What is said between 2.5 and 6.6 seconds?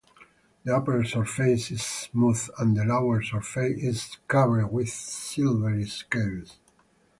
and the lower surface is covered with silvery scales.